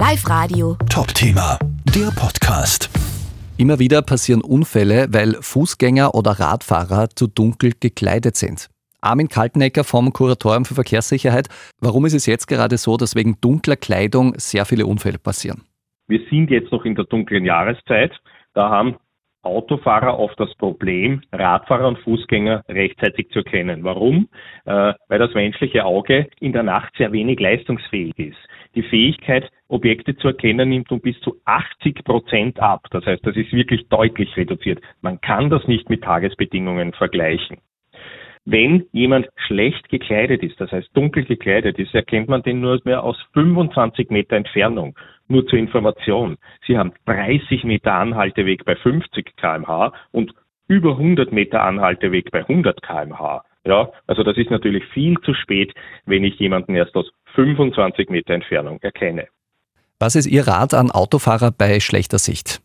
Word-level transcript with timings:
Live 0.00 0.30
Radio. 0.30 0.78
Top-Thema, 0.88 1.58
der 1.94 2.08
Podcast. 2.18 2.88
Immer 3.58 3.78
wieder 3.78 4.00
passieren 4.00 4.40
Unfälle, 4.40 5.08
weil 5.10 5.34
Fußgänger 5.34 6.14
oder 6.14 6.40
Radfahrer 6.40 7.10
zu 7.10 7.26
dunkel 7.26 7.72
gekleidet 7.78 8.34
sind. 8.34 8.70
Armin 9.02 9.28
Kaltenecker 9.28 9.84
vom 9.84 10.14
Kuratorium 10.14 10.64
für 10.64 10.74
Verkehrssicherheit. 10.74 11.48
Warum 11.82 12.06
ist 12.06 12.14
es 12.14 12.24
jetzt 12.24 12.46
gerade 12.46 12.78
so, 12.78 12.96
dass 12.96 13.14
wegen 13.14 13.42
dunkler 13.42 13.76
Kleidung 13.76 14.32
sehr 14.38 14.64
viele 14.64 14.86
Unfälle 14.86 15.18
passieren? 15.18 15.64
Wir 16.08 16.20
sind 16.30 16.50
jetzt 16.50 16.72
noch 16.72 16.86
in 16.86 16.94
der 16.94 17.04
dunklen 17.04 17.44
Jahreszeit. 17.44 18.12
Da 18.54 18.70
haben 18.70 18.96
Autofahrer 19.42 20.18
oft 20.18 20.38
das 20.38 20.54
Problem, 20.56 21.22
Radfahrer 21.32 21.88
und 21.88 21.98
Fußgänger 22.00 22.62
rechtzeitig 22.68 23.30
zu 23.30 23.40
erkennen. 23.40 23.84
Warum? 23.84 24.28
Äh, 24.66 24.94
weil 25.08 25.18
das 25.18 25.34
menschliche 25.34 25.84
Auge 25.84 26.28
in 26.40 26.52
der 26.52 26.62
Nacht 26.62 26.94
sehr 26.96 27.12
wenig 27.12 27.40
leistungsfähig 27.40 28.18
ist. 28.18 28.38
Die 28.74 28.82
Fähigkeit, 28.82 29.50
Objekte 29.68 30.16
zu 30.16 30.28
erkennen, 30.28 30.68
nimmt 30.68 30.92
um 30.92 31.00
bis 31.00 31.18
zu 31.20 31.36
80 31.44 32.04
Prozent 32.04 32.60
ab. 32.60 32.86
Das 32.90 33.04
heißt, 33.06 33.26
das 33.26 33.36
ist 33.36 33.52
wirklich 33.52 33.88
deutlich 33.88 34.36
reduziert. 34.36 34.80
Man 35.00 35.20
kann 35.20 35.50
das 35.50 35.66
nicht 35.66 35.88
mit 35.90 36.02
Tagesbedingungen 36.02 36.92
vergleichen. 36.92 37.58
Wenn 38.44 38.86
jemand 38.92 39.28
schlecht 39.46 39.88
gekleidet 39.90 40.42
ist, 40.42 40.60
das 40.60 40.72
heißt 40.72 40.88
dunkel 40.94 41.24
gekleidet 41.24 41.78
ist, 41.78 41.94
erkennt 41.94 42.28
man 42.28 42.42
den 42.42 42.60
nur 42.60 42.80
mehr 42.84 43.04
aus 43.04 43.16
25 43.34 44.10
Meter 44.10 44.36
Entfernung. 44.36 44.96
Nur 45.28 45.46
zur 45.46 45.58
Information. 45.58 46.36
Sie 46.66 46.76
haben 46.76 46.92
30 47.06 47.64
Meter 47.64 47.92
Anhalteweg 47.92 48.64
bei 48.64 48.74
50 48.74 49.36
kmh 49.36 49.92
und 50.10 50.32
über 50.66 50.92
100 50.92 51.32
Meter 51.32 51.62
Anhalteweg 51.62 52.30
bei 52.30 52.40
100 52.40 52.82
kmh. 52.82 53.44
Ja, 53.64 53.90
also 54.06 54.22
das 54.22 54.36
ist 54.38 54.50
natürlich 54.50 54.84
viel 54.86 55.18
zu 55.20 55.34
spät, 55.34 55.74
wenn 56.06 56.24
ich 56.24 56.38
jemanden 56.38 56.74
erst 56.74 56.94
aus 56.96 57.10
25 57.34 58.08
Meter 58.08 58.34
Entfernung 58.34 58.80
erkenne. 58.80 59.28
Was 59.98 60.16
ist 60.16 60.26
Ihr 60.26 60.48
Rat 60.48 60.72
an 60.72 60.90
Autofahrer 60.90 61.50
bei 61.50 61.78
schlechter 61.78 62.18
Sicht? 62.18 62.62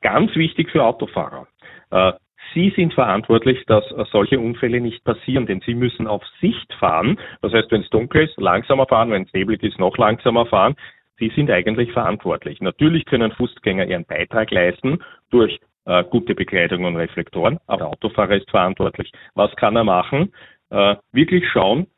Ganz 0.00 0.34
wichtig 0.36 0.70
für 0.70 0.84
Autofahrer. 0.84 1.48
Äh, 1.90 2.12
Sie 2.54 2.72
sind 2.76 2.94
verantwortlich, 2.94 3.64
dass 3.66 3.84
solche 4.10 4.38
Unfälle 4.38 4.80
nicht 4.80 5.04
passieren, 5.04 5.46
denn 5.46 5.60
Sie 5.60 5.74
müssen 5.74 6.06
auf 6.06 6.22
Sicht 6.40 6.72
fahren. 6.74 7.18
Das 7.42 7.52
heißt, 7.52 7.70
wenn 7.70 7.82
es 7.82 7.90
dunkel 7.90 8.24
ist, 8.24 8.38
langsamer 8.40 8.86
fahren, 8.86 9.10
wenn 9.10 9.24
es 9.24 9.32
neblig 9.32 9.62
ist, 9.62 9.78
noch 9.78 9.96
langsamer 9.98 10.46
fahren. 10.46 10.76
Sie 11.18 11.32
sind 11.34 11.50
eigentlich 11.50 11.92
verantwortlich. 11.92 12.60
Natürlich 12.60 13.04
können 13.04 13.32
Fußgänger 13.32 13.86
ihren 13.86 14.04
Beitrag 14.04 14.50
leisten 14.50 14.98
durch 15.30 15.58
äh, 15.84 16.04
gute 16.04 16.34
Bekleidung 16.34 16.84
und 16.84 16.96
Reflektoren, 16.96 17.58
aber 17.66 17.78
der 17.78 17.88
Autofahrer 17.88 18.36
ist 18.36 18.50
verantwortlich. 18.50 19.10
Was 19.34 19.54
kann 19.56 19.74
er 19.74 19.84
machen? 19.84 20.32
Äh, 20.70 20.96
wirklich 21.12 21.48
schauen, 21.48 21.88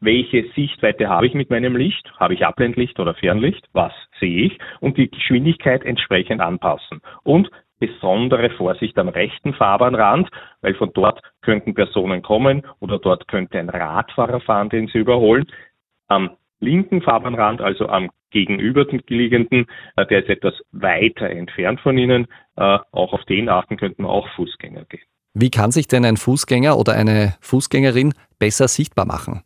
welche 0.00 0.50
Sichtweite 0.56 1.08
habe 1.08 1.26
ich 1.26 1.34
mit 1.34 1.50
meinem 1.50 1.76
Licht? 1.76 2.12
Habe 2.18 2.34
ich 2.34 2.44
Abblendlicht 2.44 2.98
oder 2.98 3.14
Fernlicht? 3.14 3.68
Was 3.72 3.92
sehe 4.18 4.46
ich? 4.46 4.58
Und 4.80 4.96
die 4.96 5.08
Geschwindigkeit 5.08 5.84
entsprechend 5.84 6.40
anpassen. 6.40 7.00
Und 7.22 7.50
besondere 7.82 8.50
Vorsicht 8.50 8.96
am 8.96 9.08
rechten 9.08 9.54
Fahrbahnrand, 9.54 10.28
weil 10.60 10.74
von 10.74 10.92
dort 10.94 11.20
könnten 11.40 11.74
Personen 11.74 12.22
kommen 12.22 12.62
oder 12.78 13.00
dort 13.00 13.26
könnte 13.26 13.58
ein 13.58 13.68
Radfahrer 13.68 14.40
fahren, 14.40 14.68
den 14.68 14.86
sie 14.86 14.98
überholen. 14.98 15.46
Am 16.06 16.30
linken 16.60 17.02
Fahrbahnrand, 17.02 17.60
also 17.60 17.88
am 17.88 18.10
gegenüberliegenden, 18.30 19.66
äh, 19.96 20.06
der 20.06 20.22
ist 20.22 20.28
etwas 20.28 20.54
weiter 20.70 21.28
entfernt 21.28 21.80
von 21.80 21.98
Ihnen. 21.98 22.28
Äh, 22.56 22.78
auch 22.92 23.12
auf 23.12 23.24
den 23.24 23.48
achten 23.48 23.76
könnten 23.76 24.04
auch 24.04 24.28
Fußgänger 24.36 24.84
gehen. 24.84 25.02
Wie 25.34 25.50
kann 25.50 25.72
sich 25.72 25.88
denn 25.88 26.04
ein 26.04 26.16
Fußgänger 26.16 26.78
oder 26.78 26.92
eine 26.92 27.34
Fußgängerin 27.40 28.14
besser 28.38 28.68
sichtbar 28.68 29.06
machen? 29.06 29.42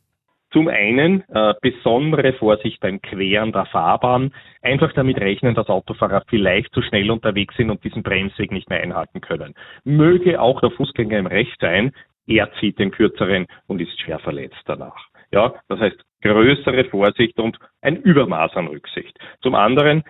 Zum 0.56 0.68
einen 0.68 1.22
äh, 1.28 1.52
besondere 1.60 2.32
Vorsicht 2.32 2.80
beim 2.80 3.02
Queren 3.02 3.52
der 3.52 3.66
Fahrbahn. 3.66 4.32
Einfach 4.62 4.90
damit 4.94 5.18
rechnen, 5.18 5.54
dass 5.54 5.68
Autofahrer 5.68 6.22
vielleicht 6.28 6.72
zu 6.72 6.80
schnell 6.80 7.10
unterwegs 7.10 7.54
sind 7.58 7.68
und 7.68 7.84
diesen 7.84 8.02
Bremsweg 8.02 8.50
nicht 8.50 8.70
mehr 8.70 8.80
einhalten 8.80 9.20
können. 9.20 9.52
Möge 9.84 10.40
auch 10.40 10.62
der 10.62 10.70
Fußgänger 10.70 11.18
im 11.18 11.26
Recht 11.26 11.60
sein, 11.60 11.92
er 12.26 12.50
zieht 12.58 12.78
den 12.78 12.90
kürzeren 12.90 13.44
und 13.66 13.82
ist 13.82 14.00
schwer 14.00 14.18
verletzt 14.18 14.62
danach. 14.64 15.08
Ja, 15.30 15.52
das 15.68 15.78
heißt 15.78 16.02
größere 16.22 16.86
Vorsicht 16.86 17.38
und 17.38 17.58
ein 17.82 17.96
Übermaß 17.96 18.56
an 18.56 18.68
Rücksicht. 18.68 19.14
Zum 19.42 19.54
anderen 19.54 20.04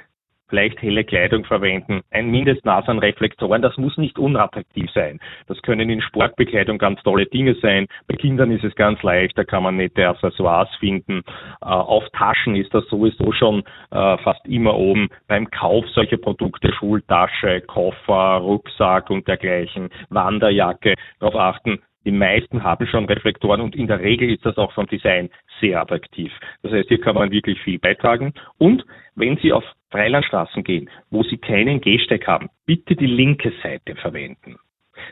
vielleicht 0.49 0.81
helle 0.83 1.05
Kleidung 1.05 1.45
verwenden, 1.45 2.03
ein 2.11 2.31
Mindestmaß 2.31 2.89
an 2.89 2.99
Reflektoren, 2.99 3.63
das 3.63 3.77
muss 3.77 3.97
nicht 3.99 4.19
unattraktiv 4.19 4.91
sein. 4.93 5.19
Das 5.47 5.61
können 5.63 5.91
in 5.91 6.01
Sportbekleidung 6.01 6.79
ganz 6.79 7.03
tolle 7.03 7.27
Dinge 7.27 7.55
sein. 7.63 7.87
Bei 8.07 8.17
Kindern 8.17 8.51
ist 8.51 8.65
es 8.65 8.75
ganz 8.75 9.03
leicht, 9.03 9.37
da 9.37 9.45
kann 9.45 9.63
man 9.63 9.77
nette 9.77 10.09
Accessoires 10.09 10.69
finden. 10.79 11.23
Äh, 11.63 11.67
auf 11.67 12.05
Taschen 12.11 12.57
ist 12.57 12.73
das 12.75 12.87
sowieso 12.89 13.33
schon 13.33 13.61
äh, 13.91 14.19
fast 14.19 14.47
immer 14.47 14.77
oben. 14.77 15.09
Beim 15.29 15.51
Kauf 15.51 15.89
solcher 15.91 16.19
Produkte, 16.19 16.73
Schultasche, 16.75 17.61
Koffer, 17.63 18.39
Rucksack 18.39 19.11
und 19.11 19.27
dergleichen, 19.27 19.89
Wanderjacke, 20.11 20.95
darauf 21.21 21.37
achten, 21.37 21.81
die 22.07 22.13
meisten 22.13 22.63
haben 22.63 22.87
schon 22.87 23.05
Reflektoren 23.05 23.61
und 23.61 23.75
in 23.75 23.89
der 23.89 23.99
Regel 23.99 24.33
ist 24.33 24.47
das 24.47 24.57
auch 24.57 24.73
vom 24.73 24.87
Design 24.87 25.29
sehr 25.61 25.81
attraktiv. 25.81 26.33
Das 26.63 26.73
heißt, 26.73 26.89
hier 26.89 27.01
kann 27.01 27.17
man 27.17 27.33
wirklich 27.33 27.61
viel 27.63 27.81
beitragen. 27.81 28.33
Und 28.59 28.87
wenn 29.17 29.37
Sie 29.39 29.53
auf 29.53 29.65
Freilandstraßen 29.91 30.63
gehen, 30.63 30.89
wo 31.11 31.25
Sie 31.25 31.37
keinen 31.37 31.81
Gehsteig 31.81 32.27
haben, 32.29 32.49
bitte 32.65 32.95
die 32.95 33.07
linke 33.07 33.53
Seite 33.61 33.97
verwenden. 33.97 34.57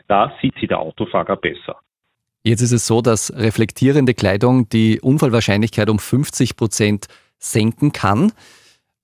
Da 0.07 0.33
sieht 0.41 0.55
Sie 0.61 0.67
der 0.67 0.79
Autofahrer 0.79 1.35
besser. 1.35 1.75
Jetzt 2.43 2.61
ist 2.61 2.71
es 2.71 2.87
so, 2.87 3.01
dass 3.01 3.33
reflektierende 3.35 4.13
Kleidung 4.13 4.69
die 4.69 5.01
Unfallwahrscheinlichkeit 5.01 5.89
um 5.89 5.99
50 5.99 6.55
Prozent 6.55 7.07
senken 7.37 7.91
kann. 7.91 8.31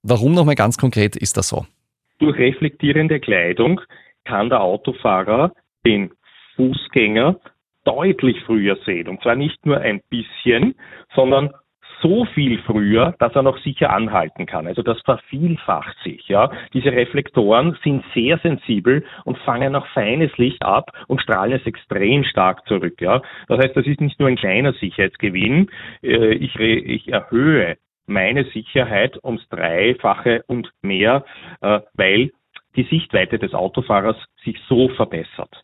Warum 0.01 0.33
nochmal 0.33 0.55
ganz 0.55 0.77
konkret 0.77 1.17
ist 1.17 1.35
das 1.35 1.49
so? 1.49 1.65
Durch 2.19 2.37
reflektierende 2.37 3.19
Kleidung 3.19 3.81
kann 4.23 4.49
der 4.49 4.61
Autofahrer 4.61 5.51
den 5.85 6.11
Fußgänger 6.55 7.39
deutlich 7.83 8.39
früher 8.45 8.77
sehen. 8.85 9.07
Und 9.07 9.21
zwar 9.21 9.35
nicht 9.35 9.65
nur 9.65 9.79
ein 9.79 10.01
bisschen, 10.09 10.75
sondern 11.15 11.51
so 12.01 12.25
viel 12.25 12.59
früher, 12.59 13.15
dass 13.19 13.35
er 13.35 13.43
noch 13.43 13.57
sicher 13.59 13.91
anhalten 13.91 14.45
kann. 14.45 14.67
Also 14.67 14.81
das 14.81 14.99
vervielfacht 15.01 15.95
sich. 16.03 16.27
Ja. 16.27 16.51
Diese 16.73 16.91
Reflektoren 16.91 17.77
sind 17.83 18.03
sehr 18.13 18.39
sensibel 18.39 19.05
und 19.23 19.37
fangen 19.39 19.75
auch 19.75 19.87
feines 19.87 20.35
Licht 20.37 20.63
ab 20.63 20.91
und 21.07 21.21
strahlen 21.21 21.53
es 21.53 21.65
extrem 21.65 22.23
stark 22.23 22.65
zurück. 22.67 22.99
Ja. 23.01 23.21
Das 23.47 23.59
heißt, 23.59 23.75
das 23.75 23.85
ist 23.85 24.01
nicht 24.01 24.19
nur 24.19 24.29
ein 24.29 24.35
kleiner 24.35 24.73
Sicherheitsgewinn. 24.73 25.69
Äh, 26.03 26.33
ich, 26.33 26.55
ich 26.55 27.07
erhöhe 27.07 27.77
meine 28.07 28.45
Sicherheit 28.45 29.23
ums 29.23 29.47
Dreifache 29.49 30.43
und 30.47 30.71
mehr, 30.81 31.23
äh, 31.61 31.79
weil 31.93 32.31
die 32.75 32.83
Sichtweite 32.83 33.37
des 33.37 33.53
Autofahrers 33.53 34.17
sich 34.43 34.57
so 34.67 34.89
verbessert. 34.89 35.63